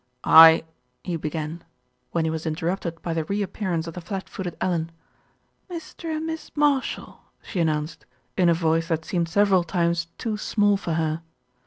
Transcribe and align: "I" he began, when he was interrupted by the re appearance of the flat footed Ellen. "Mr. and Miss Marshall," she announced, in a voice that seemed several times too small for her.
"I" 0.23 0.63
he 1.03 1.15
began, 1.15 1.63
when 2.11 2.25
he 2.25 2.31
was 2.31 2.47
interrupted 2.47 2.99
by 3.03 3.13
the 3.13 3.23
re 3.25 3.43
appearance 3.43 3.85
of 3.85 3.93
the 3.93 4.01
flat 4.01 4.27
footed 4.27 4.57
Ellen. 4.59 4.91
"Mr. 5.69 6.05
and 6.17 6.25
Miss 6.25 6.49
Marshall," 6.57 7.21
she 7.43 7.59
announced, 7.59 8.07
in 8.35 8.49
a 8.49 8.55
voice 8.55 8.87
that 8.87 9.05
seemed 9.05 9.29
several 9.29 9.63
times 9.63 10.07
too 10.17 10.37
small 10.39 10.75
for 10.75 10.93
her. 10.93 11.21